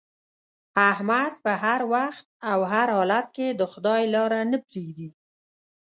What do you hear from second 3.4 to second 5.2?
د خدای لاره نه پرېږدي.